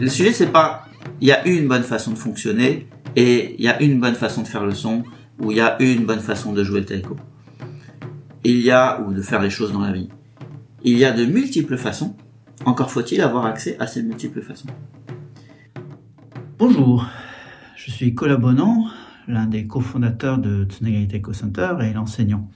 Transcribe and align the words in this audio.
le 0.00 0.08
sujet 0.08 0.32
c'est 0.32 0.52
pas 0.52 0.84
il 1.20 1.28
y 1.28 1.32
a 1.32 1.46
une 1.46 1.66
bonne 1.66 1.82
façon 1.82 2.12
de 2.12 2.18
fonctionner 2.18 2.86
et 3.16 3.56
il 3.58 3.64
y 3.64 3.68
a 3.68 3.82
une 3.82 3.98
bonne 3.98 4.14
façon 4.14 4.42
de 4.42 4.46
faire 4.46 4.64
le 4.64 4.74
son 4.74 5.02
ou 5.40 5.50
il 5.50 5.56
y 5.56 5.60
a 5.60 5.80
une 5.82 6.04
bonne 6.04 6.20
façon 6.20 6.52
de 6.52 6.62
jouer 6.62 6.80
le 6.80 6.86
taiko. 6.86 7.16
Il 8.44 8.60
y 8.60 8.70
a 8.70 9.00
ou 9.00 9.12
de 9.12 9.22
faire 9.22 9.42
les 9.42 9.50
choses 9.50 9.72
dans 9.72 9.80
la 9.80 9.92
vie. 9.92 10.08
Il 10.84 10.96
y 10.96 11.04
a 11.04 11.12
de 11.12 11.24
multiples 11.24 11.76
façons. 11.76 12.16
Encore 12.64 12.90
faut-il 12.90 13.20
avoir 13.20 13.46
accès 13.46 13.76
à 13.80 13.86
ces 13.86 14.02
multiples 14.02 14.42
façons. 14.42 14.68
Bonjour, 16.58 17.06
je 17.76 17.90
suis 17.90 18.14
Colabonant, 18.14 18.86
l'un 19.26 19.46
des 19.46 19.66
cofondateurs 19.66 20.38
de 20.38 20.64
Tsunagai 20.64 21.08
Taiko 21.08 21.32
Center 21.32 21.76
et 21.82 21.92
l'enseignant 21.92 22.48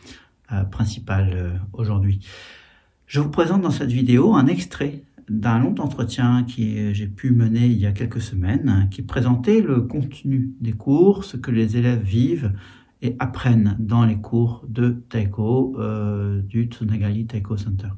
euh, 0.52 0.62
principal 0.64 1.30
euh, 1.34 1.50
aujourd'hui. 1.72 2.20
Je 3.06 3.20
vous 3.20 3.30
présente 3.30 3.62
dans 3.62 3.70
cette 3.70 3.92
vidéo 3.92 4.34
un 4.34 4.46
extrait 4.46 5.02
d'un 5.32 5.58
long 5.58 5.74
entretien 5.78 6.44
que 6.44 6.92
j'ai 6.92 7.06
pu 7.06 7.30
mener 7.30 7.66
il 7.66 7.78
y 7.78 7.86
a 7.86 7.92
quelques 7.92 8.20
semaines, 8.20 8.88
qui 8.90 9.02
présentait 9.02 9.62
le 9.62 9.80
contenu 9.80 10.52
des 10.60 10.72
cours, 10.72 11.24
ce 11.24 11.38
que 11.38 11.50
les 11.50 11.78
élèves 11.78 12.02
vivent 12.02 12.52
et 13.00 13.16
apprennent 13.18 13.76
dans 13.78 14.04
les 14.04 14.16
cours 14.16 14.64
de 14.68 14.90
Taiko 15.08 15.74
euh, 15.78 16.42
du 16.42 16.64
Tsunagali 16.64 17.26
Taiko 17.26 17.56
Center. 17.56 17.88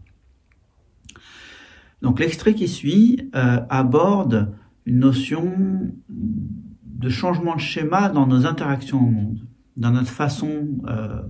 Donc 2.03 2.21
l'extrait 2.21 2.55
qui 2.55 2.69
suit 2.69 3.29
euh, 3.35 3.61
aborde 3.69 4.55
une 4.87 5.01
notion 5.01 5.93
de 6.09 7.09
changement 7.09 7.57
de 7.57 7.61
schéma 7.61 8.11
dans 8.11 8.27
nos 8.27 8.47
interactions 8.47 9.01
au 9.05 9.11
monde, 9.11 9.41
dans 9.77 9.91
notre 9.91 10.11
façon 10.11 10.69
euh, 10.87 11.21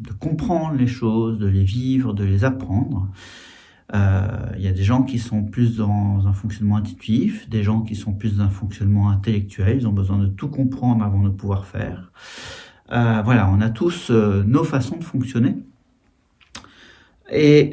de 0.00 0.12
comprendre 0.12 0.76
les 0.76 0.86
choses, 0.88 1.38
de 1.38 1.46
les 1.46 1.64
vivre, 1.64 2.14
de 2.14 2.24
les 2.24 2.44
apprendre. 2.44 3.08
Euh, 3.94 4.26
il 4.56 4.62
y 4.62 4.68
a 4.68 4.72
des 4.72 4.82
gens 4.82 5.02
qui 5.02 5.18
sont 5.18 5.44
plus 5.44 5.76
dans 5.76 6.26
un 6.26 6.32
fonctionnement 6.32 6.76
intuitif, 6.76 7.48
des 7.48 7.62
gens 7.62 7.80
qui 7.80 7.96
sont 7.96 8.12
plus 8.12 8.36
dans 8.36 8.44
un 8.44 8.50
fonctionnement 8.50 9.08
intellectuel, 9.08 9.78
ils 9.78 9.88
ont 9.88 9.92
besoin 9.92 10.18
de 10.18 10.26
tout 10.26 10.48
comprendre 10.48 11.02
avant 11.04 11.22
de 11.22 11.30
pouvoir 11.30 11.64
faire. 11.64 12.12
Euh, 12.92 13.22
voilà, 13.24 13.50
on 13.50 13.60
a 13.60 13.70
tous 13.70 14.10
euh, 14.10 14.42
nos 14.46 14.64
façons 14.64 14.96
de 14.96 15.04
fonctionner. 15.04 15.56
Et 17.30 17.72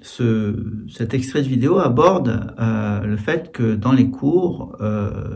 ce, 0.00 0.84
cet 0.88 1.12
extrait 1.12 1.42
de 1.42 1.48
vidéo 1.48 1.80
aborde 1.80 2.54
le 2.56 3.16
fait 3.16 3.50
que 3.50 3.74
dans 3.74 3.90
les 3.90 4.10
cours, 4.10 4.78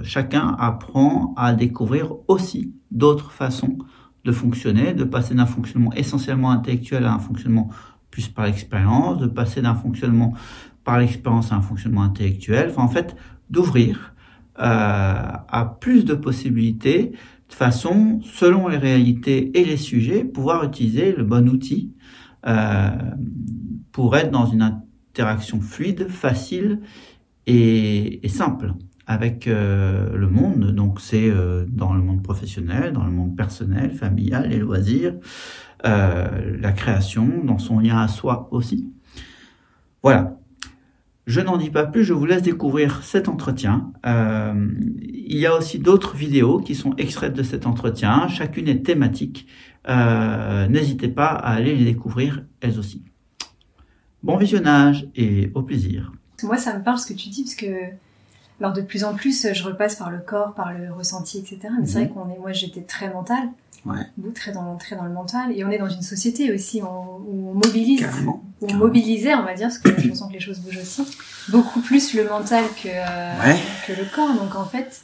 chacun 0.04 0.54
apprend 0.56 1.34
à 1.36 1.52
découvrir 1.52 2.14
aussi 2.28 2.74
d'autres 2.92 3.32
façons 3.32 3.76
de 4.24 4.30
fonctionner, 4.30 4.94
de 4.94 5.02
passer 5.02 5.34
d'un 5.34 5.46
fonctionnement 5.46 5.92
essentiellement 5.94 6.52
intellectuel 6.52 7.06
à 7.06 7.12
un 7.12 7.18
fonctionnement 7.18 7.70
plus 8.10 8.28
par 8.28 8.46
l'expérience, 8.46 9.18
de 9.18 9.26
passer 9.26 9.62
d'un 9.62 9.74
fonctionnement 9.74 10.34
par 10.84 10.98
l'expérience 10.98 11.52
à 11.52 11.56
un 11.56 11.60
fonctionnement 11.60 12.02
intellectuel, 12.02 12.68
enfin 12.70 12.82
en 12.82 12.88
fait 12.88 13.14
d'ouvrir 13.50 14.14
euh, 14.58 14.62
à 14.62 15.76
plus 15.80 16.04
de 16.04 16.14
possibilités 16.14 17.12
de 17.48 17.54
façon, 17.54 18.20
selon 18.22 18.68
les 18.68 18.76
réalités 18.76 19.58
et 19.58 19.64
les 19.64 19.76
sujets, 19.76 20.24
pouvoir 20.24 20.64
utiliser 20.64 21.12
le 21.12 21.24
bon 21.24 21.48
outil 21.48 21.92
euh, 22.46 22.90
pour 23.92 24.16
être 24.16 24.30
dans 24.30 24.46
une 24.46 24.62
interaction 24.62 25.60
fluide, 25.60 26.08
facile 26.08 26.80
et, 27.46 28.24
et 28.24 28.28
simple 28.28 28.74
avec 29.08 29.48
euh, 29.48 30.14
le 30.14 30.28
monde. 30.28 30.70
Donc 30.70 31.00
c'est 31.00 31.28
euh, 31.28 31.64
dans 31.66 31.94
le 31.94 32.02
monde 32.02 32.22
professionnel, 32.22 32.92
dans 32.92 33.04
le 33.04 33.10
monde 33.10 33.34
personnel, 33.34 33.90
familial, 33.90 34.50
les 34.50 34.58
loisirs, 34.58 35.14
euh, 35.86 36.58
la 36.60 36.72
création, 36.72 37.42
dans 37.42 37.58
son 37.58 37.80
lien 37.80 37.98
à 37.98 38.06
soi 38.06 38.48
aussi. 38.52 38.92
Voilà. 40.02 40.36
Je 41.26 41.40
n'en 41.40 41.56
dis 41.56 41.70
pas 41.70 41.84
plus, 41.84 42.04
je 42.04 42.12
vous 42.12 42.24
laisse 42.24 42.42
découvrir 42.42 43.02
cet 43.02 43.28
entretien. 43.28 43.92
Il 44.06 45.36
y 45.36 45.44
a 45.44 45.54
aussi 45.54 45.78
d'autres 45.78 46.16
vidéos 46.16 46.58
qui 46.58 46.74
sont 46.74 46.94
extraites 46.96 47.34
de 47.34 47.42
cet 47.42 47.66
entretien. 47.66 48.28
Chacune 48.28 48.66
est 48.66 48.82
thématique. 48.82 49.46
N'hésitez 49.86 51.08
pas 51.08 51.26
à 51.26 51.52
aller 51.52 51.74
les 51.74 51.84
découvrir 51.84 52.44
elles 52.62 52.78
aussi. 52.78 53.04
Bon 54.22 54.38
visionnage 54.38 55.06
et 55.16 55.50
au 55.54 55.62
plaisir. 55.62 56.12
Moi, 56.44 56.56
ça 56.56 56.78
me 56.78 56.82
parle 56.82 56.98
ce 56.98 57.06
que 57.06 57.18
tu 57.18 57.28
dis, 57.28 57.42
parce 57.42 57.56
que 57.56 57.92
alors 58.60 58.72
de 58.72 58.80
plus 58.82 59.04
en 59.04 59.14
plus, 59.14 59.46
je 59.52 59.62
repasse 59.64 59.94
par 59.96 60.10
le 60.10 60.18
corps, 60.18 60.52
par 60.54 60.72
le 60.72 60.92
ressenti, 60.92 61.38
etc. 61.38 61.58
Mais 61.80 61.86
c'est 61.86 62.04
vrai 62.04 62.08
qu'on 62.08 62.28
est, 62.32 62.38
moi, 62.38 62.52
j'étais 62.52 62.82
très 62.82 63.12
mentale. 63.12 63.48
Ouais. 63.86 64.00
Vous, 64.18 64.30
très 64.32 64.50
dans, 64.52 64.76
très 64.76 64.96
dans 64.96 65.04
le 65.04 65.12
mental. 65.12 65.52
Et 65.56 65.64
on 65.64 65.70
est 65.70 65.78
dans 65.78 65.88
une 65.88 66.02
société 66.02 66.52
aussi 66.52 66.82
où, 66.82 66.86
où 66.86 67.50
on 67.50 67.54
mobilise, 67.54 68.00
Carrément. 68.00 68.42
où 68.60 68.64
on 68.64 68.66
Carrément. 68.66 68.84
mobilisait, 68.86 69.34
on 69.34 69.44
va 69.44 69.54
dire, 69.54 69.68
parce 69.68 69.78
que 69.78 70.00
je 70.00 70.12
sens 70.12 70.28
que 70.28 70.34
les 70.34 70.40
choses 70.40 70.58
bougent 70.58 70.78
aussi, 70.78 71.02
beaucoup 71.50 71.80
plus 71.80 72.14
le 72.14 72.24
mental 72.28 72.64
que, 72.82 72.88
euh, 72.88 73.42
Ouais. 73.44 73.58
que 73.86 73.92
le 73.92 74.04
corps. 74.14 74.34
Donc 74.34 74.56
en 74.56 74.64
fait, 74.64 75.02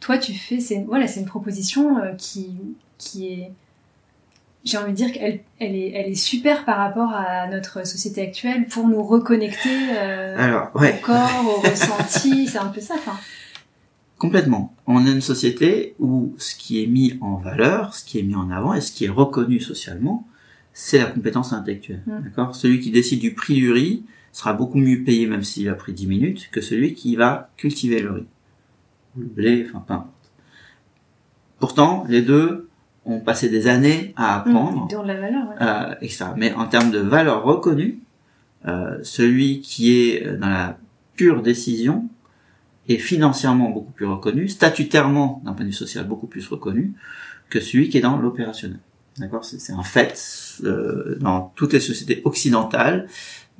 toi, 0.00 0.18
tu 0.18 0.34
fais, 0.34 0.58
c'est 0.60 0.84
voilà, 0.88 1.06
c'est 1.06 1.20
une 1.20 1.26
proposition 1.26 1.98
euh, 1.98 2.12
qui, 2.18 2.50
qui 2.98 3.28
est, 3.28 3.52
j'ai 4.66 4.78
envie 4.78 4.90
de 4.90 4.96
dire 4.96 5.12
qu'elle, 5.12 5.40
elle 5.60 5.76
est, 5.76 5.92
elle 5.94 6.10
est 6.10 6.16
super 6.16 6.64
par 6.64 6.78
rapport 6.78 7.12
à 7.12 7.48
notre 7.48 7.86
société 7.86 8.20
actuelle 8.20 8.66
pour 8.66 8.88
nous 8.88 9.02
reconnecter 9.02 9.70
euh, 9.96 10.34
Alors, 10.36 10.70
ouais. 10.74 10.98
au 11.00 11.06
corps, 11.06 11.44
au 11.46 11.60
ressenti. 11.60 12.48
C'est 12.48 12.58
un 12.58 12.66
peu 12.66 12.80
ça, 12.80 12.94
enfin. 12.94 13.16
Complètement. 14.18 14.74
On 14.86 15.06
a 15.06 15.10
une 15.10 15.20
société 15.20 15.94
où 16.00 16.34
ce 16.38 16.56
qui 16.56 16.82
est 16.82 16.86
mis 16.88 17.16
en 17.20 17.36
valeur, 17.36 17.94
ce 17.94 18.04
qui 18.04 18.18
est 18.18 18.22
mis 18.22 18.34
en 18.34 18.50
avant 18.50 18.74
et 18.74 18.80
ce 18.80 18.90
qui 18.90 19.04
est 19.04 19.10
reconnu 19.10 19.60
socialement, 19.60 20.26
c'est 20.72 20.98
la 20.98 21.06
compétence 21.06 21.52
intellectuelle. 21.52 22.02
Mm. 22.06 22.22
D'accord? 22.24 22.56
Celui 22.56 22.80
qui 22.80 22.90
décide 22.90 23.20
du 23.20 23.34
prix 23.34 23.54
du 23.54 23.70
riz 23.70 24.04
sera 24.32 24.52
beaucoup 24.52 24.78
mieux 24.78 25.04
payé, 25.04 25.26
même 25.26 25.44
s'il 25.44 25.68
a 25.68 25.74
pris 25.74 25.92
10 25.92 26.06
minutes, 26.08 26.48
que 26.50 26.60
celui 26.60 26.94
qui 26.94 27.14
va 27.14 27.50
cultiver 27.56 28.00
le 28.00 28.10
riz. 28.10 28.26
Ou 29.16 29.20
le 29.20 29.26
blé, 29.26 29.66
enfin 29.68 29.84
peu 29.86 29.94
importe. 29.94 30.12
Pourtant, 31.60 32.04
les 32.08 32.22
deux 32.22 32.68
ont 33.06 33.20
passé 33.20 33.48
des 33.48 33.68
années 33.68 34.12
à 34.16 34.36
apprendre. 34.36 34.88
Mmh, 34.92 34.98
ont 34.98 35.02
de 35.02 35.08
la 35.08 35.20
valeur, 35.20 35.48
ouais. 35.48 35.54
euh, 35.60 35.94
etc. 36.00 36.26
Mais 36.36 36.52
en 36.54 36.66
termes 36.66 36.90
de 36.90 36.98
valeur 36.98 37.44
reconnue, 37.44 38.00
euh, 38.66 38.98
celui 39.02 39.60
qui 39.60 39.98
est 39.98 40.26
euh, 40.26 40.36
dans 40.36 40.48
la 40.48 40.78
pure 41.14 41.42
décision 41.42 42.08
est 42.88 42.98
financièrement 42.98 43.70
beaucoup 43.70 43.92
plus 43.92 44.06
reconnu, 44.06 44.48
statutairement 44.48 45.42
d'un 45.44 45.52
point 45.52 45.64
de 45.64 45.70
vue 45.70 45.76
social 45.76 46.06
beaucoup 46.06 46.26
plus 46.26 46.46
reconnu 46.48 46.94
que 47.48 47.60
celui 47.60 47.88
qui 47.88 47.98
est 47.98 48.02
dans 48.02 48.16
l'opérationnel. 48.16 48.78
D'accord? 49.18 49.44
C'est 49.44 49.60
c'est 49.60 49.72
un 49.72 49.82
fait 49.82 50.20
euh, 50.64 51.16
dans 51.20 51.52
toutes 51.56 51.72
les 51.72 51.80
sociétés 51.80 52.22
occidentales, 52.24 53.08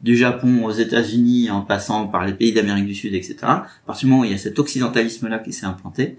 du 0.03 0.17
Japon 0.17 0.65
aux 0.65 0.73
États-Unis 0.73 1.51
en 1.51 1.63
passant 1.63 2.07
par 2.07 2.27
les 2.27 2.35
pays 2.35 2.53
d'Amérique 2.53 2.87
du 2.87 2.95
Sud, 2.95 3.15
etc. 3.15 3.37
À 3.43 3.67
partir 3.87 4.07
du 4.07 4.11
moment 4.11 4.23
où 4.23 4.25
il 4.25 4.31
y 4.31 4.35
a 4.35 4.39
cet 4.39 4.59
occidentalisme-là 4.59 5.39
qui 5.39 5.53
s'est 5.53 5.67
implanté, 5.67 6.19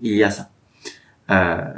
il 0.00 0.14
y 0.14 0.22
a 0.22 0.30
ça. 0.30 0.50
Euh, 1.30 1.74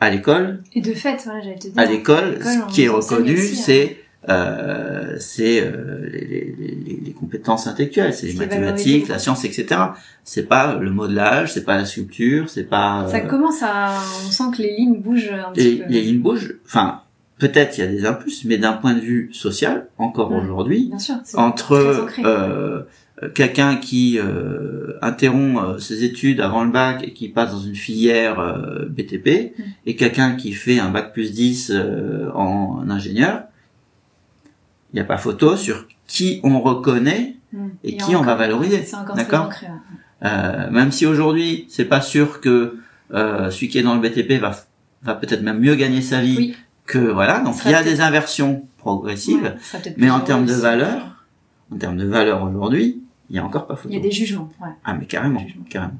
à 0.00 0.10
l'école, 0.10 0.62
Et 0.74 0.80
de 0.80 0.92
fait, 0.92 1.20
voilà, 1.24 1.40
j'allais 1.40 1.56
te 1.56 1.68
dire. 1.68 1.72
à 1.78 1.84
l'école, 1.86 2.38
ce 2.42 2.72
qui 2.72 2.82
est 2.84 2.88
reconnu, 2.88 3.38
hein. 3.38 3.54
c'est 3.54 3.98
euh, 4.28 5.14
c'est 5.20 5.60
euh, 5.62 6.08
les, 6.12 6.20
les, 6.26 6.54
les, 6.84 7.00
les 7.04 7.12
compétences 7.12 7.68
intellectuelles, 7.68 8.12
c'est 8.12 8.26
les 8.26 8.34
mathématiques, 8.34 9.06
la 9.08 9.20
science, 9.20 9.44
etc. 9.44 9.80
C'est 10.24 10.48
pas 10.48 10.74
le 10.74 10.90
modelage, 10.90 11.52
c'est 11.52 11.64
pas 11.64 11.76
la 11.76 11.84
sculpture, 11.84 12.48
c'est 12.48 12.64
pas 12.64 13.06
Ça 13.08 13.18
euh, 13.18 13.20
commence 13.20 13.62
à, 13.62 13.92
on 14.26 14.30
sent 14.30 14.44
que 14.56 14.62
les 14.62 14.74
lignes 14.76 15.00
bougent 15.00 15.30
un 15.32 15.52
petit 15.52 15.76
les, 15.76 15.76
peu. 15.76 15.84
les 15.88 16.00
lignes 16.02 16.22
bougent. 16.22 16.56
Enfin, 16.66 17.02
peut-être 17.38 17.78
il 17.78 17.82
y 17.82 17.84
a 17.84 17.90
des 17.90 18.04
impulses, 18.04 18.44
mais 18.44 18.58
d'un 18.58 18.72
point 18.72 18.94
de 18.94 19.00
vue 19.00 19.30
social, 19.32 19.86
encore 19.96 20.32
Ouais. 20.32 20.40
aujourd'hui, 20.42 20.90
entre 21.34 22.08
quelqu'un 23.34 23.76
qui 23.76 24.18
euh, 24.18 24.98
interrompt 25.00 25.58
euh, 25.58 25.78
ses 25.78 26.04
études 26.04 26.40
avant 26.40 26.64
le 26.64 26.70
bac 26.70 27.02
et 27.02 27.12
qui 27.14 27.28
passe 27.30 27.50
dans 27.52 27.60
une 27.60 27.74
filière 27.74 28.38
euh, 28.40 28.84
BTP 28.88 29.54
Mm. 29.58 29.62
et 29.86 29.96
quelqu'un 29.96 30.32
qui 30.36 30.52
fait 30.52 30.78
un 30.78 30.90
bac 30.90 31.12
plus 31.14 31.32
10 31.32 31.70
euh, 31.74 32.30
en 32.34 32.88
ingénieur, 32.90 33.42
il 34.92 34.96
n'y 34.96 35.00
a 35.00 35.04
pas 35.04 35.16
photo 35.16 35.56
sur 35.56 35.86
qui 36.06 36.40
on 36.44 36.60
reconnaît 36.60 37.36
Mm. 37.52 37.68
et 37.84 37.96
qui 37.96 38.16
on 38.16 38.22
va 38.22 38.34
valoriser, 38.34 38.84
d'accord 39.14 39.50
euh, 40.24 40.70
même 40.70 40.90
si 40.92 41.06
aujourd'hui 41.06 41.66
c'est 41.68 41.84
pas 41.84 42.00
sûr 42.00 42.40
que 42.40 42.76
euh, 43.14 43.50
celui 43.50 43.68
qui 43.68 43.78
est 43.78 43.82
dans 43.82 43.94
le 43.94 44.00
BTP 44.00 44.40
va 44.40 44.50
va 45.02 45.14
peut-être 45.14 45.42
même 45.42 45.60
mieux 45.60 45.76
gagner 45.76 46.02
sa 46.02 46.20
vie 46.20 46.36
Oui. 46.38 46.56
que 46.86 46.98
voilà 46.98 47.38
donc 47.40 47.54
il 47.64 47.70
y 47.70 47.74
a 47.74 47.82
des 47.84 48.00
inversions 48.00 48.66
progressives 48.78 49.54
Ouais, 49.74 49.94
mais 49.96 50.10
en 50.10 50.20
termes 50.20 50.44
de 50.44 50.54
valeur 50.54 51.24
en 51.72 51.76
termes 51.76 51.96
de 51.98 52.06
valeur 52.06 52.42
aujourd'hui 52.42 53.00
il 53.30 53.36
y 53.36 53.38
a 53.38 53.44
encore 53.44 53.66
pas 53.66 53.76
photo 53.76 53.88
Il 53.90 53.96
y 53.96 53.98
a 53.98 54.02
des 54.02 54.10
jugements, 54.10 54.48
ouais. 54.62 54.68
ah 54.84 54.94
mais 54.94 55.06
carrément 55.06 55.40
carrément 55.70 55.94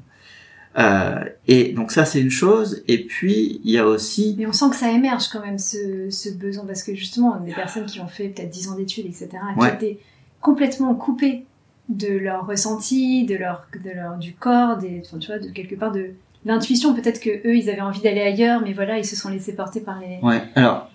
euh, 0.77 1.23
et 1.47 1.73
donc 1.73 1.91
ça 1.91 2.05
c'est 2.05 2.21
une 2.21 2.29
chose 2.29 2.83
et 2.87 3.03
puis 3.05 3.59
il 3.63 3.71
y 3.71 3.79
a 3.79 3.87
aussi 3.87 4.35
Mais 4.37 4.45
on 4.45 4.53
sent 4.53 4.69
que 4.69 4.75
ça 4.75 4.91
émerge 4.91 5.27
quand 5.29 5.41
même 5.41 5.57
ce, 5.57 6.09
ce 6.11 6.29
besoin 6.29 6.65
parce 6.65 6.83
que 6.83 6.93
justement 6.93 7.35
des 7.39 7.53
personnes 7.53 7.85
qui 7.87 7.99
ont 7.99 8.07
fait 8.07 8.29
peut-être 8.29 8.49
10 8.51 8.69
ans 8.69 8.75
d'études 8.75 9.07
etc 9.07 9.29
Ouais. 9.57 9.69
qui 9.69 9.75
étaient 9.85 9.99
complètement 10.39 10.93
coupées 10.93 11.45
de 11.89 12.09
leur 12.09 12.45
ressenti, 12.45 13.25
de 13.25 13.35
leur, 13.35 13.65
de 13.83 13.89
leur 13.89 14.17
du 14.17 14.33
corps, 14.33 14.77
des, 14.77 15.01
enfin, 15.05 15.17
tu 15.19 15.27
vois, 15.27 15.39
de 15.39 15.49
quelque 15.49 15.73
part 15.73 15.91
de 15.93 16.09
l'intuition. 16.45 16.93
Peut-être 16.93 17.21
que 17.21 17.29
eux 17.47 17.55
ils 17.55 17.69
avaient 17.69 17.79
envie 17.81 18.01
d'aller 18.01 18.19
ailleurs, 18.21 18.61
mais 18.61 18.73
voilà 18.73 18.99
ils 18.99 19.05
se 19.05 19.15
sont 19.15 19.29
laissés 19.29 19.55
porter 19.55 19.79
par 19.79 19.99
les. 19.99 20.19
ouais 20.21 20.43
alors 20.55 20.91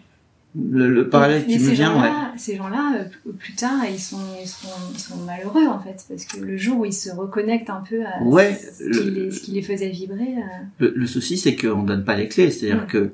le, 0.54 0.90
le 0.90 1.08
parallèle 1.08 1.44
Mais 1.46 1.54
qui 1.54 1.58
me 1.62 1.68
ces 1.68 1.74
vient, 1.74 1.92
ouais. 1.94 2.08
gens-là, 2.08 2.32
ces 2.36 2.56
gens-là, 2.56 2.94
euh, 2.98 3.32
plus 3.38 3.54
tard, 3.54 3.80
ils 3.90 3.98
sont, 3.98 4.18
ils, 4.42 4.46
sont, 4.46 4.68
ils 4.92 4.98
sont 5.00 5.16
malheureux 5.24 5.66
en 5.66 5.80
fait, 5.80 6.04
parce 6.08 6.24
que 6.26 6.40
le 6.40 6.56
jour 6.58 6.80
où 6.80 6.84
ils 6.84 6.92
se 6.92 7.10
reconnectent 7.10 7.70
un 7.70 7.82
peu 7.88 8.04
à 8.04 8.22
Ouais, 8.22 8.54
ce, 8.78 8.84
le- 8.84 8.98
qui 9.00 9.10
les, 9.10 9.30
ce 9.30 9.40
qui 9.40 9.50
les 9.52 9.62
faisait 9.62 9.88
vibrer, 9.88 10.34
euh, 10.36 10.64
Le, 10.78 10.92
le 10.94 11.06
souci, 11.06 11.38
c'est 11.38 11.56
qu'on 11.56 11.82
donne 11.84 12.04
pas 12.04 12.16
les 12.16 12.28
clés. 12.28 12.50
C'est-à-dire 12.50 12.82
Ouais. 12.82 12.86
que, 12.90 13.12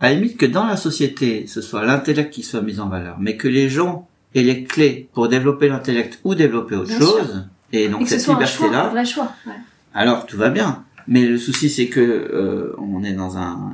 à 0.00 0.08
la 0.10 0.14
limite, 0.16 0.36
que 0.36 0.44
dans 0.46 0.66
la 0.66 0.76
société, 0.76 1.46
ce 1.46 1.62
soit 1.62 1.84
l'intellect 1.86 2.30
qui 2.32 2.42
soit 2.42 2.60
mis 2.62 2.78
en 2.78 2.88
valeur, 2.90 3.16
mais 3.20 3.36
que 3.38 3.48
les 3.48 3.70
gens 3.70 4.06
aient 4.34 4.42
les 4.42 4.64
clés 4.64 5.08
pour 5.14 5.28
développer 5.28 5.68
l'intellect 5.68 6.20
ou 6.24 6.34
développer 6.34 6.74
autre 6.76 6.88
Bien 6.88 6.98
chose, 6.98 7.46
et 7.72 7.88
donc 7.88 8.02
et 8.02 8.06
cette 8.06 8.26
liberté-là, 8.28 8.88
vrai 8.90 9.06
choix. 9.06 9.32
Ouais. 9.46 9.52
alors 9.94 10.26
tout 10.26 10.36
va 10.36 10.50
bien. 10.50 10.84
Mais 11.08 11.24
le 11.24 11.38
souci, 11.38 11.70
c'est 11.70 11.86
que 11.86 12.00
euh, 12.00 12.74
on 12.78 13.02
est 13.02 13.12
dans 13.14 13.38
un, 13.38 13.72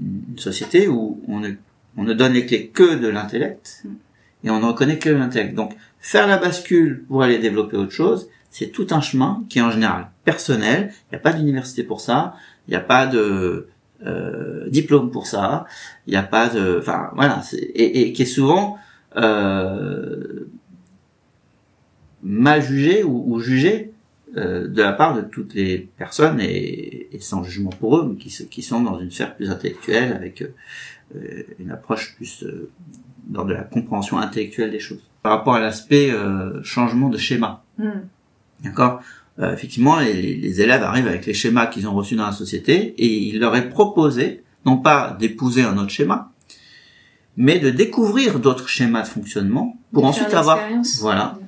une 0.00 0.38
société 0.38 0.88
où 0.88 1.20
on 1.28 1.38
ne, 1.40 1.50
on 1.96 2.04
ne 2.04 2.14
donne 2.14 2.32
les 2.32 2.46
clés 2.46 2.68
que 2.68 2.96
de 2.96 3.08
l'intellect 3.08 3.84
Mm. 3.84 3.88
et 4.44 4.50
on 4.50 4.60
ne 4.60 4.66
reconnaît 4.66 4.98
que 4.98 5.08
l'intellect. 5.08 5.54
Donc, 5.54 5.74
faire 6.00 6.26
la 6.26 6.38
bascule 6.38 7.04
pour 7.08 7.22
aller 7.22 7.38
développer 7.38 7.76
autre 7.76 7.92
chose, 7.92 8.28
c'est 8.50 8.68
tout 8.68 8.88
un 8.90 9.00
chemin 9.00 9.44
qui 9.48 9.58
est 9.58 9.62
en 9.62 9.70
général 9.70 10.08
personnel. 10.24 10.92
Il 11.10 11.14
n'y 11.14 11.16
a 11.16 11.20
pas 11.20 11.32
d'université 11.32 11.82
pour 11.82 12.00
ça. 12.00 12.34
Il 12.68 12.72
n'y 12.72 12.76
a 12.76 12.80
pas 12.80 13.06
de 13.06 13.68
euh, 14.04 14.68
diplôme 14.68 15.10
pour 15.10 15.26
ça. 15.26 15.66
Il 16.06 16.10
n'y 16.10 16.16
a 16.16 16.22
pas 16.22 16.48
de, 16.48 16.78
enfin 16.78 17.10
voilà, 17.14 17.42
et, 17.52 18.02
et 18.02 18.12
qui 18.12 18.22
est 18.22 18.26
souvent 18.26 18.78
euh, 19.16 20.48
mal 22.22 22.62
jugé 22.62 23.04
ou, 23.04 23.24
ou 23.26 23.40
jugé 23.40 23.92
euh, 24.36 24.68
de 24.68 24.82
la 24.82 24.92
part 24.92 25.14
de 25.14 25.22
toutes 25.22 25.54
les 25.54 25.90
personnes 25.98 26.40
et, 26.40 27.01
et 27.12 27.20
sans 27.20 27.42
jugement 27.44 27.70
pour 27.70 27.96
eux, 27.98 28.08
mais 28.08 28.16
qui, 28.16 28.48
qui 28.48 28.62
sont 28.62 28.80
dans 28.80 28.98
une 28.98 29.10
sphère 29.10 29.34
plus 29.36 29.50
intellectuelle 29.50 30.12
avec 30.12 30.42
euh, 30.42 31.42
une 31.58 31.70
approche 31.70 32.14
plus 32.16 32.42
euh, 32.44 32.70
dans 33.26 33.44
de 33.44 33.52
la 33.52 33.62
compréhension 33.62 34.18
intellectuelle 34.18 34.70
des 34.70 34.80
choses. 34.80 35.02
Par 35.22 35.32
rapport 35.32 35.54
à 35.54 35.60
l'aspect 35.60 36.10
euh, 36.10 36.62
changement 36.62 37.08
de 37.08 37.18
schéma, 37.18 37.64
Hmm. 37.78 38.02
d'accord? 38.62 39.00
Euh, 39.38 39.54
Effectivement, 39.54 39.98
les, 39.98 40.36
les 40.36 40.60
élèves 40.60 40.82
arrivent 40.82 41.06
avec 41.06 41.24
les 41.24 41.32
schémas 41.32 41.66
qu'ils 41.66 41.88
ont 41.88 41.94
reçus 41.94 42.16
dans 42.16 42.26
la 42.26 42.32
société 42.32 42.94
et 42.98 43.06
il 43.06 43.40
leur 43.40 43.56
est 43.56 43.70
proposé 43.70 44.42
non 44.66 44.76
pas 44.76 45.16
d'épouser 45.18 45.62
un 45.62 45.78
autre 45.78 45.90
schéma, 45.90 46.30
mais 47.36 47.58
de 47.58 47.70
découvrir 47.70 48.38
d'autres 48.40 48.68
schémas 48.68 49.02
de 49.02 49.08
fonctionnement 49.08 49.78
pour 49.92 50.02
De 50.02 50.08
ensuite 50.08 50.34
avoir 50.34 50.58
voilà. 51.00 51.38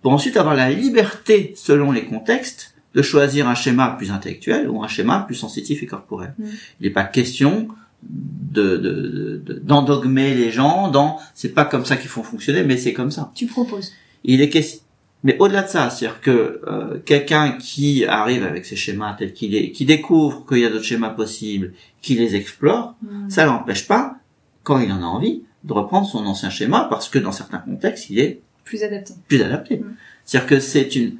Pour 0.00 0.12
ensuite 0.12 0.36
avoir 0.36 0.54
la 0.54 0.70
liberté, 0.70 1.52
selon 1.56 1.92
les 1.92 2.04
contextes, 2.06 2.73
de 2.94 3.02
choisir 3.02 3.48
un 3.48 3.54
schéma 3.54 3.94
plus 3.98 4.10
intellectuel 4.12 4.68
ou 4.70 4.82
un 4.84 4.88
schéma 4.88 5.24
plus 5.26 5.34
sensitif 5.34 5.82
et 5.82 5.86
corporel. 5.86 6.34
Mm. 6.38 6.44
Il 6.80 6.84
n'est 6.86 6.92
pas 6.92 7.04
question 7.04 7.68
de 8.02 8.76
de- 8.76 9.42
de- 9.44 9.58
d'endogmer 9.60 10.34
les 10.34 10.50
gens 10.50 10.88
dans 10.90 11.18
c'est 11.34 11.48
pas 11.54 11.64
comme 11.64 11.84
ça 11.84 11.96
qu'il 11.96 12.08
faut 12.08 12.22
fonctionner, 12.22 12.62
mais 12.64 12.76
c'est 12.76 12.92
comme 12.92 13.10
ça. 13.10 13.32
Tu 13.34 13.46
proposes. 13.46 13.92
Il 14.24 14.40
est 14.40 14.48
question. 14.50 14.80
Mais 15.26 15.36
au-delà 15.38 15.62
de 15.62 15.68
ça, 15.68 15.88
c'est-à-dire 15.88 16.20
que 16.20 16.60
euh, 16.66 16.98
quelqu'un 17.04 17.52
qui 17.52 18.04
arrive 18.04 18.44
avec 18.44 18.66
ses 18.66 18.76
schémas 18.76 19.14
tels 19.14 19.32
qu'il 19.32 19.54
est, 19.54 19.70
qui 19.72 19.86
découvre 19.86 20.44
qu'il 20.46 20.58
y 20.58 20.66
a 20.66 20.70
d'autres 20.70 20.84
schémas 20.84 21.08
possibles, 21.10 21.72
qui 22.02 22.14
les 22.14 22.34
explore, 22.36 22.94
Hmm. 23.02 23.30
ça 23.30 23.46
l'empêche 23.46 23.86
pas, 23.88 24.16
quand 24.64 24.78
il 24.80 24.92
en 24.92 25.00
a 25.02 25.06
envie, 25.06 25.42
de 25.64 25.72
reprendre 25.72 26.06
son 26.06 26.26
ancien 26.26 26.50
schéma 26.50 26.86
parce 26.90 27.08
que 27.08 27.18
dans 27.18 27.32
certains 27.32 27.56
contextes, 27.58 28.10
il 28.10 28.18
est 28.18 28.42
Plus 28.64 28.82
adapté. 28.82 29.14
plus 29.28 29.40
adapté. 29.42 29.78
Mm. 29.78 29.94
C'est-à-dire 30.26 30.46
que 30.48 30.60
c'est 30.60 30.94
une 30.94 31.16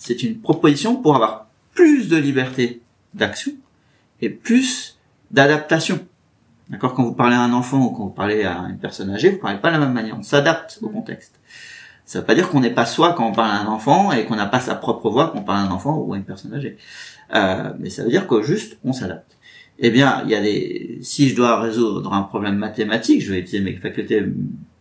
c'est 0.00 0.22
une 0.22 0.38
proposition 0.40 0.96
pour 0.96 1.14
avoir 1.14 1.46
plus 1.74 2.08
de 2.08 2.16
liberté 2.16 2.80
d'action 3.14 3.52
et 4.22 4.30
plus 4.30 4.98
d'adaptation. 5.30 6.00
D'accord 6.70 6.94
Quand 6.94 7.04
vous 7.04 7.12
parlez 7.12 7.36
à 7.36 7.42
un 7.42 7.52
enfant 7.52 7.84
ou 7.84 7.90
quand 7.90 8.04
vous 8.04 8.10
parlez 8.10 8.44
à 8.44 8.66
une 8.70 8.78
personne 8.78 9.10
âgée, 9.10 9.30
vous 9.30 9.38
parlez 9.38 9.58
pas 9.58 9.68
de 9.68 9.74
la 9.74 9.80
même 9.80 9.92
manière. 9.92 10.16
On 10.18 10.22
s'adapte 10.22 10.78
au 10.82 10.88
Mm. 10.88 10.92
contexte. 10.92 11.34
Ça 12.06 12.20
veut 12.20 12.24
pas 12.24 12.34
dire 12.34 12.48
qu'on 12.48 12.60
n'est 12.60 12.70
pas 12.74 12.86
soi 12.86 13.12
quand 13.12 13.26
on 13.28 13.32
parle 13.32 13.50
à 13.50 13.60
un 13.60 13.66
enfant 13.66 14.10
et 14.10 14.24
qu'on 14.24 14.36
n'a 14.36 14.46
pas 14.46 14.60
sa 14.60 14.74
propre 14.74 15.10
voix 15.10 15.28
quand 15.28 15.40
on 15.40 15.42
parle 15.42 15.58
à 15.58 15.62
un 15.68 15.70
enfant 15.70 15.96
ou 15.98 16.14
à 16.14 16.16
une 16.16 16.24
personne 16.24 16.54
âgée. 16.54 16.76
Euh, 17.34 17.72
mais 17.78 17.90
ça 17.90 18.02
veut 18.02 18.10
dire 18.10 18.26
que 18.26 18.42
juste 18.42 18.78
on 18.84 18.92
s'adapte. 18.92 19.36
Eh 19.78 19.90
bien, 19.90 20.22
il 20.24 20.30
y 20.30 20.34
a 20.34 20.40
des. 20.40 20.98
Si 21.02 21.28
je 21.28 21.36
dois 21.36 21.60
résoudre 21.60 22.12
un 22.14 22.22
problème 22.22 22.56
mathématique, 22.56 23.22
je 23.22 23.32
vais 23.32 23.40
utiliser 23.40 23.62
mes 23.62 23.76
facultés 23.76 24.24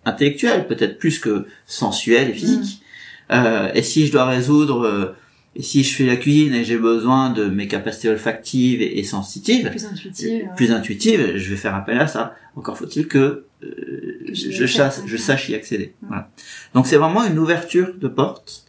intellectuelles, 0.05 0.65
peut-être 0.67 0.97
plus 0.97 1.19
que 1.19 1.45
sensuelles 1.65 2.29
et 2.29 2.33
physiques. 2.33 2.81
Euh, 3.31 3.71
et 3.73 3.83
si 3.83 4.07
je 4.07 4.11
dois 4.11 4.25
résoudre, 4.25 4.85
euh, 4.85 5.15
et 5.55 5.61
si 5.63 5.83
je 5.83 5.95
fais 5.95 6.05
la 6.05 6.15
cuisine 6.15 6.53
et 6.53 6.63
j'ai 6.63 6.77
besoin 6.77 7.29
de 7.31 7.45
mes 7.45 7.67
capacités 7.67 8.09
olfactives 8.09 8.81
et, 8.81 8.99
et 8.99 9.03
sensitives, 9.03 9.69
Plus 9.69 9.85
intuitif. 9.85 10.43
euh, 10.43 10.55
plus 10.55 10.71
intuitives, 10.71 11.37
je 11.37 11.49
vais 11.49 11.55
faire 11.57 11.75
appel 11.75 11.99
à 11.99 12.07
ça. 12.07 12.35
Encore 12.55 12.77
faut-il 12.77 13.07
que 13.07 13.45
euh, 13.63 14.25
Que 14.27 14.33
je, 14.33 14.65
chasse, 14.65 15.01
je 15.05 15.17
sache 15.17 15.49
y 15.49 15.55
accéder. 15.55 15.93
Voilà. 16.07 16.29
Donc 16.73 16.87
c'est 16.87 16.97
vraiment 16.97 17.23
une 17.25 17.37
ouverture 17.39 17.93
de 17.97 18.07
porte 18.07 18.65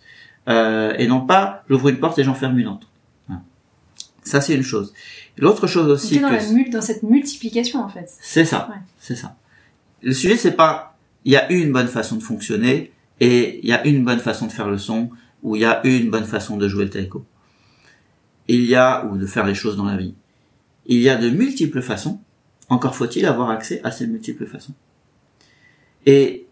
euh, 0.48 0.94
et 0.98 1.06
non 1.06 1.20
pas 1.20 1.64
j'ouvre 1.68 1.88
une 1.90 1.98
porte 1.98 2.18
et 2.18 2.24
j'en 2.24 2.34
ferme 2.34 2.58
une 2.58 2.68
autre. 2.68 2.88
Voilà. 3.28 3.42
Ça 4.24 4.40
c'est 4.40 4.54
une 4.54 4.62
chose. 4.62 4.92
L'autre 5.38 5.66
chose 5.66 5.88
aussi 5.90 6.18
dans, 6.18 6.28
que 6.28 6.34
la 6.34 6.46
mul- 6.50 6.70
dans 6.70 6.82
cette 6.82 7.02
multiplication 7.02 7.80
en 7.82 7.88
fait. 7.88 8.10
c'est 8.20 8.44
ça, 8.44 8.68
Ouais. 8.70 8.76
c'est 8.98 9.16
ça. 9.16 9.36
Le 10.02 10.12
sujet 10.12 10.36
c'est 10.36 10.52
pas 10.52 10.98
il 11.24 11.32
y 11.32 11.36
a 11.36 11.50
une 11.52 11.72
bonne 11.72 11.88
façon 11.88 12.16
de 12.16 12.22
fonctionner 12.22 12.90
et 13.20 13.60
il 13.62 13.68
y 13.68 13.72
a 13.72 13.86
une 13.86 14.04
bonne 14.04 14.18
façon 14.18 14.46
de 14.46 14.52
faire 14.52 14.68
le 14.68 14.78
son 14.78 15.10
ou 15.42 15.56
il 15.56 15.62
y 15.62 15.64
a 15.64 15.80
une 15.86 16.10
bonne 16.10 16.24
façon 16.24 16.56
de 16.56 16.68
jouer 16.68 16.84
le 16.84 16.90
taiko. 16.90 17.24
Il 18.48 18.64
y 18.64 18.74
a 18.74 19.06
ou 19.06 19.16
de 19.16 19.26
faire 19.26 19.46
les 19.46 19.54
choses 19.54 19.76
dans 19.76 19.84
la 19.84 19.96
vie. 19.96 20.14
Il 20.86 20.98
y 20.98 21.08
a 21.08 21.16
de 21.16 21.30
multiples 21.30 21.82
façons. 21.82 22.20
Encore 22.68 22.96
faut-il 22.96 23.26
avoir 23.26 23.50
accès 23.50 23.80
à 23.84 23.90
ces 23.90 24.06
multiples 24.06 24.46
façons. 24.46 24.74
Et 26.06 26.46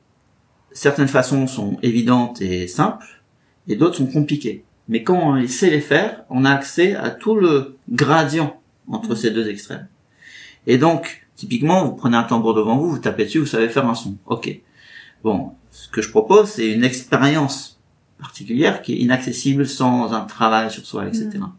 certaines 0.73 1.09
façons 1.09 1.47
sont 1.47 1.79
évidentes 1.82 2.41
et 2.43 2.69
simples 2.69 3.23
et 3.67 3.76
d'autres 3.76 3.97
sont 3.97 4.06
compliquées. 4.06 4.64
Mais 4.88 5.03
quand 5.03 5.19
on 5.35 5.47
sait 5.47 5.71
les 5.71 5.81
faire, 5.81 6.25
on 6.31 6.44
a 6.44 6.50
accès 6.50 6.94
à 6.94 7.11
tout 7.11 7.35
le 7.35 7.76
gradient 7.91 8.61
entre 8.88 9.11
Mhm. 9.11 9.17
ces 9.17 9.31
deux 9.31 9.49
extrêmes. 9.49 9.88
Et 10.67 10.79
donc, 10.79 11.26
typiquement, 11.37 11.85
vous 11.85 11.93
prenez 11.93 12.17
un 12.17 12.23
tambour 12.23 12.55
devant 12.55 12.79
vous, 12.79 12.91
vous 12.91 12.99
tapez 12.99 13.25
dessus, 13.25 13.38
vous 13.38 13.47
savez 13.47 13.69
faire 13.69 13.87
un 13.87 13.94
son. 13.94 14.17
Ok. 14.26 14.61
Bon, 15.25 15.53
ce 15.70 15.88
que 15.88 16.03
je 16.03 16.11
propose, 16.11 16.49
c'est 16.49 16.70
une 16.73 16.85
expérience 16.85 17.79
particulière 18.19 18.82
qui 18.82 18.94
est 18.94 18.99
inaccessible 18.99 19.67
sans 19.67 20.12
un 20.12 20.23
travail 20.23 20.70
sur 20.70 20.85
soi, 20.85 21.06
etc. 21.06 21.29
Mhm. 21.35 21.53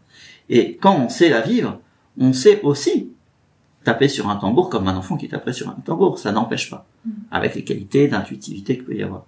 Et 0.48 0.76
quand 0.76 0.96
on 0.96 1.08
sait 1.08 1.28
la 1.28 1.40
vivre, 1.40 1.80
on 2.18 2.32
sait 2.32 2.60
aussi 2.62 3.10
taper 3.84 4.08
sur 4.08 4.28
un 4.28 4.36
tambour 4.36 4.68
comme 4.68 4.88
un 4.88 4.96
enfant 4.96 5.16
qui 5.16 5.28
taperait 5.28 5.52
sur 5.54 5.68
un 5.68 5.76
tambour. 5.84 6.18
Ça 6.18 6.32
n'empêche 6.32 6.68
pas, 6.70 6.86
Mhm. 7.04 7.12
avec 7.30 7.54
les 7.54 7.64
qualités 7.64 8.08
d'intuitivité 8.08 8.76
qu'il 8.76 8.84
peut 8.84 8.94
y 8.94 9.02
avoir. 9.02 9.24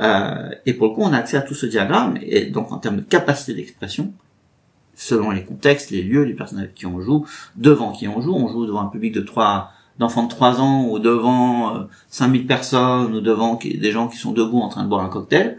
Euh, 0.00 0.50
et 0.66 0.74
pour 0.74 0.88
le 0.88 0.94
coup, 0.94 1.02
on 1.02 1.12
a 1.12 1.16
accès 1.18 1.36
à 1.36 1.42
tout 1.42 1.54
ce 1.54 1.66
diagramme, 1.66 2.18
et 2.22 2.46
donc 2.46 2.70
en 2.70 2.78
termes 2.78 2.96
de 2.96 3.02
capacité 3.02 3.54
d'expression, 3.54 4.12
selon 4.94 5.30
les 5.32 5.44
contextes, 5.44 5.90
les 5.90 6.02
lieux, 6.02 6.22
les 6.22 6.34
personnes 6.34 6.58
avec 6.60 6.74
qui 6.74 6.86
on 6.86 7.00
joue, 7.00 7.26
devant 7.56 7.92
qui 7.92 8.06
on 8.06 8.20
joue, 8.20 8.34
on 8.34 8.48
joue 8.48 8.66
devant 8.66 8.82
un 8.82 8.86
public 8.88 9.12
de 9.12 9.20
trois 9.20 9.72
d'enfants 9.98 10.24
de 10.24 10.28
3 10.30 10.60
ans 10.60 10.86
ou 10.88 10.98
devant 10.98 11.76
euh, 11.76 11.80
5000 12.10 12.46
personnes 12.46 13.14
ou 13.14 13.20
devant 13.20 13.56
qui- 13.56 13.76
des 13.78 13.90
gens 13.92 14.08
qui 14.08 14.16
sont 14.16 14.32
debout 14.32 14.60
en 14.60 14.68
train 14.68 14.84
de 14.84 14.88
boire 14.88 15.04
un 15.04 15.08
cocktail, 15.08 15.58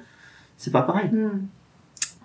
c'est 0.58 0.72
pas 0.72 0.82
pareil. 0.82 1.10
Hmm. 1.12 1.48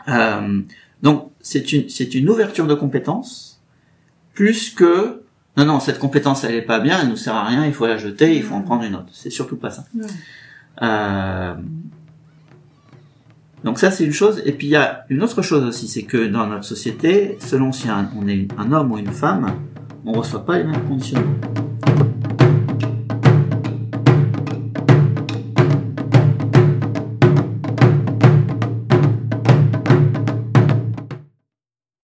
Euh, 0.08 0.60
donc 1.02 1.30
c'est 1.40 1.72
une 1.72 1.88
c'est 1.88 2.14
une 2.14 2.28
ouverture 2.28 2.66
de 2.66 2.74
compétences 2.74 3.60
plus 4.34 4.70
que 4.70 5.22
non 5.56 5.64
non 5.64 5.80
cette 5.80 5.98
compétence 5.98 6.44
elle 6.44 6.54
est 6.54 6.62
pas 6.62 6.78
bien 6.80 6.98
elle 7.00 7.08
nous 7.08 7.16
sert 7.16 7.34
à 7.34 7.44
rien 7.46 7.64
il 7.64 7.72
faut 7.72 7.86
la 7.86 7.96
jeter 7.96 8.36
il 8.36 8.42
faut 8.42 8.54
en 8.54 8.60
Mm. 8.60 8.64
prendre 8.64 8.84
une 8.84 8.94
autre 8.96 9.08
c'est 9.12 9.30
surtout 9.30 9.56
pas 9.56 9.70
ça. 9.70 9.84
Hmm. 9.94 10.02
Euh, 10.82 11.54
donc 13.64 13.78
ça 13.78 13.90
c'est 13.90 14.04
une 14.04 14.12
chose 14.12 14.42
et 14.44 14.52
puis 14.52 14.66
il 14.66 14.70
y 14.70 14.76
a 14.76 15.04
une 15.08 15.22
autre 15.22 15.40
chose 15.40 15.64
aussi 15.64 15.88
c'est 15.88 16.02
que 16.02 16.26
dans 16.26 16.46
notre 16.46 16.64
société 16.64 17.38
selon 17.40 17.72
si 17.72 17.86
on 17.90 18.26
est 18.28 18.48
un 18.58 18.72
homme 18.72 18.92
ou 18.92 18.98
une 18.98 19.12
femme 19.12 19.54
on 20.04 20.12
reçoit 20.12 20.44
pas 20.44 20.58
les 20.58 20.64
mêmes 20.64 20.86
conditionnements. 20.86 21.32